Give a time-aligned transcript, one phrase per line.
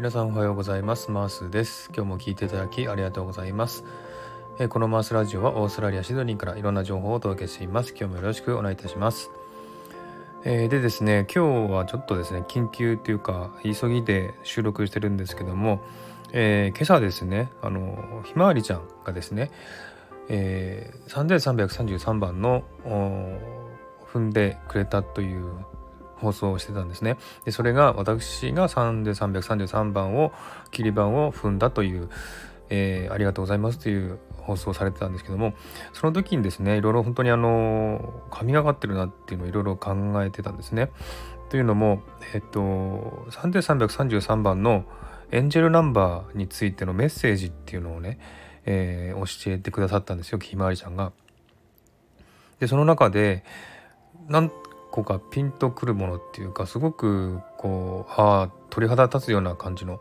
[0.00, 1.10] 皆さんおはようございます。
[1.10, 1.90] マースです。
[1.94, 3.84] 今日も聞いていただきありがとうございます。
[4.58, 7.90] えこのマースラジオはオーストラリアシドニーからいろんな情報をお届けしています。
[7.90, 9.30] 今日もよろしくお願いいたします。
[10.44, 15.82] えー、でですね今日はちょっとですね緊急というか急ぎで収録してるんですけども、
[16.32, 19.50] えー、今朝ですねあのひまわりちゃんがですね、
[20.30, 22.62] えー、3333番の
[24.14, 25.66] 踏んでくれたという
[26.20, 27.16] 放送してたんですね。
[27.44, 30.32] でそれが私が3で333番を
[30.70, 32.08] 切り番を踏んだという、
[32.68, 35.54] えー、ありがとうございますという放送されてたんですけども
[35.92, 40.90] その時にですねいろいろ本当にあの神がかってるなっていうのをいろいろ考えてたんですね。
[41.48, 42.02] というのも
[42.34, 44.84] えっと3333番の
[45.32, 48.18] エンジェルナンバーについてのメッセージっていうのをね、
[48.66, 51.12] えー、教えてくださったんですよひまわりちゃんが。
[52.58, 53.44] でその中で
[54.28, 54.52] なん
[54.90, 60.00] 個がピンとくるものっていうかすごくこうああ鳥肌立つような感じの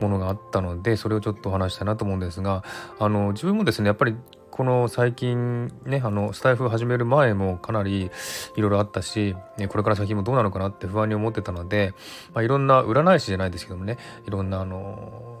[0.00, 2.64] ものがあったのでそれをちょっとお話したいなと思うんですが
[2.98, 4.16] あの自分もですねやっぱり
[4.50, 8.10] この最近ねあのスタイフ始める前もかなり
[8.56, 9.34] いろいろあったし
[9.68, 11.92] これから先もどうなのかなって不安に思ってたので、
[12.32, 15.34] まあ、いろんな占い師じゃないですけどもねいろんなあの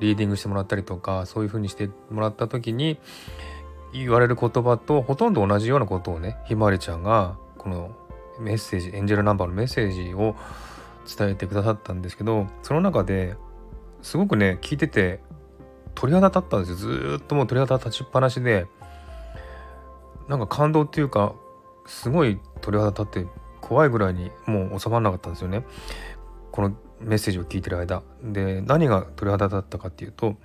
[0.00, 2.98] リーディングしてもらったりとかそういう風にしてもらった時に
[3.92, 7.90] 言われる言葉とほとんど同じようなことをねひまわりちゃんがこの
[8.38, 10.36] メッセージエンジェルナンバーのメッセージを
[11.16, 13.36] 伝えてくださったんですけどその中で
[14.02, 15.20] すごくね聞いてて
[15.94, 16.76] 鳥肌立ったんですよ。
[16.76, 18.66] ずっともう鳥肌立ちっぱなしで
[20.28, 21.34] なんか感動っていうか
[21.86, 23.26] すごい鳥肌立って
[23.60, 25.64] 怖いぐらいにもう収まらなかったんですよね。
[26.52, 28.02] このメッセージを聞いてる間。
[28.22, 30.36] で何が鳥肌立ったかっていうと、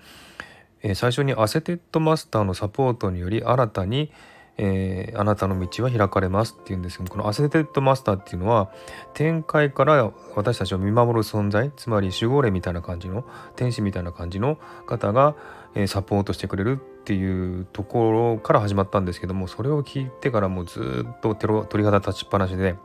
[0.81, 4.11] えー、最初にアセンデッドマスターのサポートにより新たに
[4.57, 8.71] えー、あなたの道は開かれますっていうんですけどこのアセンデッドマスターっていうのは
[9.13, 13.23] 天界から私たちを見守る存在つまり守護霊みたいな感じの
[13.55, 15.35] 天使みたいな感じの方が、
[15.73, 22.75] えー、サポートしてくれるっていうところから始まったんですけどもそれを聞いてからもうずっと鳥肌立ちっぱなしで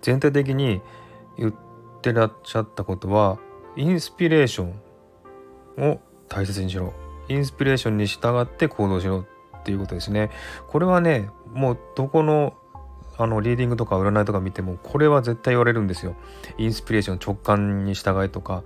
[0.00, 0.80] 全体的に
[1.36, 1.54] 言っ
[2.00, 3.38] てらっしゃったことは
[3.76, 6.92] インスピレーションを大切にしろ。
[7.28, 9.24] インスピレーションに従って行動しろ。
[9.64, 10.30] っていうことですね。
[10.68, 12.52] これはねもうどこの
[13.16, 16.16] あのリーディングとか占いとか見てもこれは絶対言われるんですよ。
[16.58, 18.62] インスピレーション直感に従いとか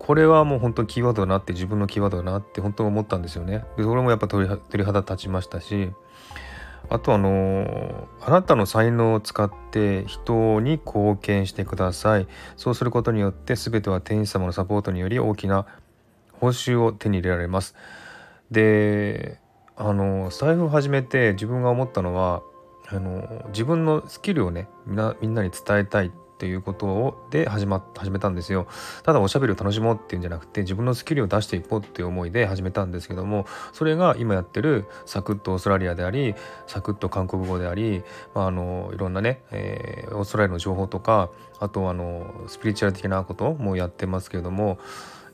[0.00, 3.64] これはもう本当にキーワードだなって自分のキーワードだなって本当に思ったんですよね。
[3.76, 5.92] でそれもやっぱ鳥肌立ちましたし
[6.90, 12.26] あとあのあなたの才能を使って人に貢献してください。
[12.56, 15.66] そうすることによって全ては天使様のサポートにより大きな
[16.32, 17.74] 報酬を手に入れられます。
[18.50, 19.40] で
[19.76, 22.42] あの財布を始めて自分が思ったのは
[22.86, 28.66] あの自分のスキルをねみんなみんなに伝えたいっていうことをで始ま始めたんですよ。
[29.04, 36.34] ただおしゃべりを楽しもうっていうんじゃなくて自分のスキルを出していこうっていう思いで始めたんですけどもそれが今やってるサクッとオーストラリアであり
[36.66, 38.02] サクッと韓国語であり、
[38.34, 41.30] まあ、あのいろんなね、えー、オーストラリアの情報とか
[41.60, 44.78] あとあのスピリチュアル的なこともやってますけれども、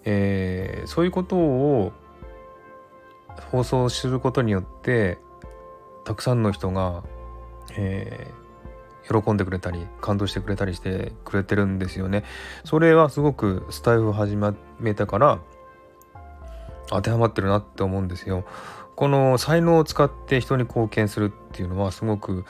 [0.05, 1.93] えー、そういうことを
[3.51, 5.19] 放送することによって
[6.05, 7.03] たくさんの人が、
[7.77, 12.25] えー、喜んでくれたり感動してくれたりしてくれてるんですよね。
[12.65, 14.37] それはすごくスタイフを始
[14.79, 15.41] めたから
[16.89, 18.45] 当てはまってるなって思うんですよ。
[18.97, 22.45] この才能を使って人に貢献するっていうのはすごく、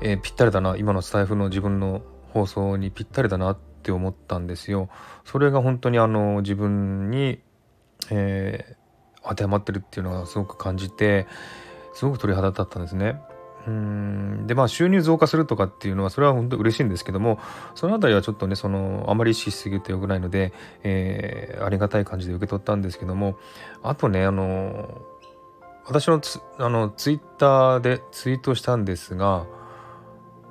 [0.00, 2.02] えー、ぴったりだな今のスタイフの自分の
[2.32, 4.88] 放送にぴったりだなって思ったんですよ。
[5.24, 7.40] それが本当にあの自分に、
[8.10, 8.87] えー
[9.28, 11.26] 当てはまってるっていうのがすごく感じて
[11.92, 13.20] すごく鳥肌立ったんですね。
[13.66, 14.46] うん。
[14.46, 17.38] でまあ収入増加するとかっていうのはそれは本当嬉しいんですけども
[17.74, 20.52] その辺りはちょっとねそのあまり意識しすぎてよくないので、
[20.82, 23.36] えー、ありがたい感じで受け取ったんですけども
[23.82, 25.02] あとねあの
[25.86, 29.46] 私のツあのツイッターでツイートしたんですが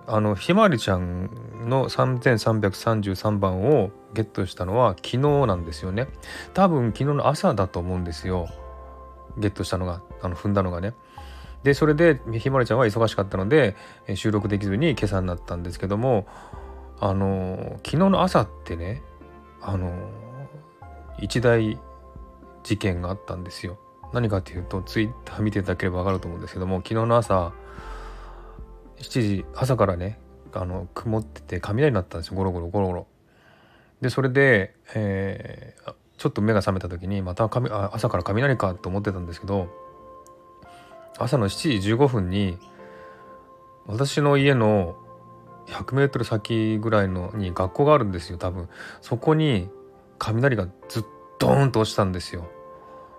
[0.08, 1.30] あのひまわりちゃん
[1.68, 6.08] の3333番をゲットしたのは昨日なんですよね。
[6.54, 8.48] 多分昨日の朝だと思うんですよ。
[9.38, 10.94] ゲットしたのがあの踏んだのがね。
[11.64, 13.76] でそれでひまわりちゃんは忙しかったので
[14.16, 16.28] 収録できずに今朝になったんですけども
[17.00, 19.02] あの昨日の朝ってね
[19.62, 19.92] あの
[21.20, 21.80] 一大
[22.64, 23.80] 事件があったんですよ。
[24.14, 27.52] 何かっていうとツイッター見ていただければ分かると思うんですけども昨日の朝
[29.00, 30.20] 7時朝からね
[30.54, 32.38] あの曇ってて雷になったんですよ。
[32.38, 33.08] ゴロゴロゴロゴロ。
[34.02, 39.68] でそれで、えー、ちょっと目が覚めた時にまたあ朝から雷かと思ってたんですけど
[41.18, 42.58] 朝の7時15分に
[43.86, 44.98] 私の家の
[45.68, 48.70] 100m 先ぐらいのに学校があるんですよ多分。
[49.02, 49.70] そこに
[50.18, 51.06] 雷がずっ
[51.38, 52.48] とーンと落ちたんですよ。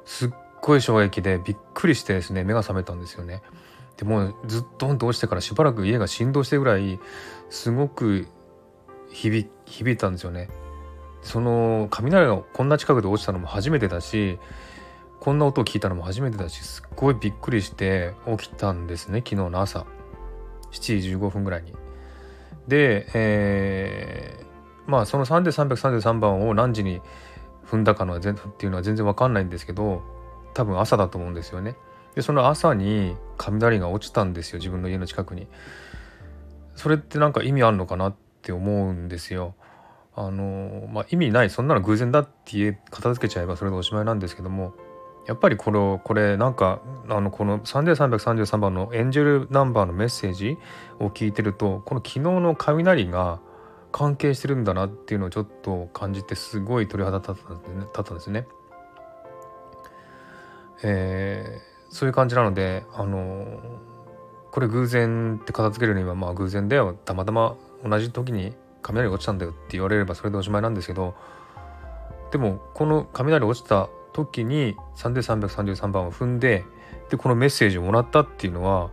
[0.05, 0.31] すっ
[0.61, 3.43] ごい衝撃でびっくりしてですね目が覚めたんですよね。
[3.97, 7.01] でもずっとんと落ちてからしばらく家が振動してぐらい
[7.51, 8.29] すごく
[9.11, 9.49] 響
[9.81, 10.49] いたんですよね。
[11.23, 14.39] その雷がこんな近くで落ちたのも初めてだし
[15.21, 19.87] こんな音を聞いたのも初めてだしすっごいびっくりして起きたんですね昨日の朝
[20.71, 21.75] 7時15分ぐらいに。
[22.69, 27.01] で、えー、まあその3で333番を何時に
[27.67, 30.03] 踏んだかの全っていうのは全然わかんないんですけど
[30.55, 31.77] 多分朝だと思うんですよね。
[32.15, 35.49] でその朝に雷が落ちたんですよ自分の家の近くに。
[36.75, 39.55] それって何か意味あるのかなって思うんですよ。
[40.21, 44.75] あのまあ、意味ないそんなの偶然だって言え片付けちゃえばそれでおしまいなんですけども
[45.29, 50.59] やっぱりこれこれなんかあのこの3333番のエンジェルナンバーのメッセージ
[50.99, 53.39] を聞いてるとこの昨日の雷が
[53.93, 57.35] 関係してるんだなっていうのをちょっと感じてすごい鳥肌立っ
[57.93, 58.49] たんですね。
[60.83, 63.61] えー、そういう感じなのであの
[64.51, 71.15] これ偶然って片付けるにはまあ偶然だよたまたま同じ時に雷が落ちたんだよって言われればそれでおしまいなんですけど
[72.31, 76.65] でもこの雷落ちた時に3333番を踏んで
[77.11, 78.91] でこのメッセージをもらったっていうのは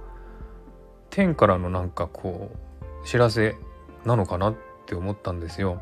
[1.09, 2.51] 天からのなんかこ
[3.03, 3.55] う知らせ
[4.05, 4.55] なのかなっ
[4.85, 5.81] て思ったんですよ。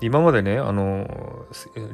[0.00, 1.06] 今までねあの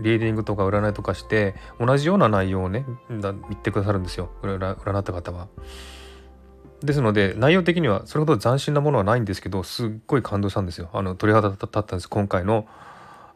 [0.00, 3.18] リーディングとか占いとかして同じような内容をね言
[3.54, 5.48] ってくださるんですよ占った方は。
[6.82, 10.90] ですので内容的にはそれほど斬新なものはないんですけどすっごい感動したんですよ。
[10.92, 12.66] あの鳥肌立ったんです今回の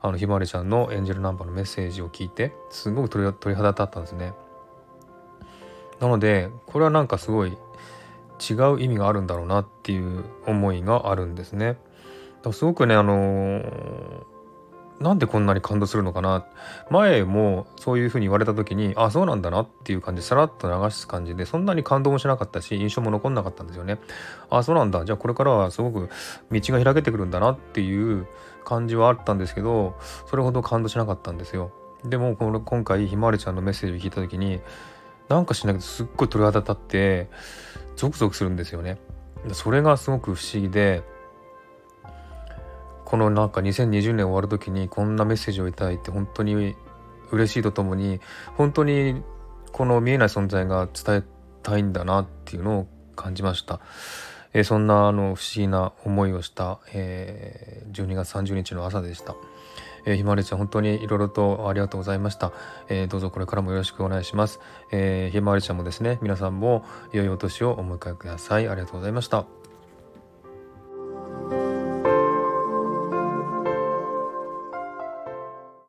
[0.02, 4.32] あのひまわりちゃんのエンジェルナンバーのメッセージを聞いてすごく鳥肌立ったんですね。
[6.00, 11.76] なのでこれはなんかすごい違う意味があるんだろうなっていう思いがあるんですね。
[12.52, 14.39] すごくねあのー
[15.00, 16.44] なんでこんなに感動するのかな？
[16.90, 23.98] 前もそういうふうに言われた時にあそうなんだなっていう感じさらっと流す感じでそんなに感動もしなかったし印象も残んなかったんですよね。
[24.50, 25.04] あそうなんだ。
[25.06, 26.10] じゃあこれからはすごく
[26.52, 28.26] 道が開けてくるんだなっていう
[28.64, 31.72] 感じはあったんですけどそれほど感動しなかったんですよ。
[32.04, 34.60] でもこの今回ひまわりちゃんのメッセージを聞いた時に
[35.28, 37.30] なんかしないけどすっごい鳥肌立って
[37.96, 38.98] ゾクゾクするんですよね。
[39.52, 41.02] それがすごく不思議で
[43.10, 46.76] このなんか2020年終わる時にこんなメッセージをいただいて本当に
[47.32, 48.20] 嬉しいとともに
[48.54, 49.20] 本当に
[49.72, 51.22] この見えない存在が伝え
[51.64, 52.86] たいんだなっていうのを
[53.16, 53.80] 感じました。
[54.52, 59.34] えー、そんなあの不思議な思いをした、えー、12月30日の朝でした。
[60.06, 62.52] えー、ひまわりちゃん本当にいろいろとありがとうございました、
[62.88, 64.60] えー、どうぞこれからもよろしくお願いします、
[64.92, 69.59] えー、ひまわりちゃんもですね皆さんも良いお年をお迎えくださいありがとうございました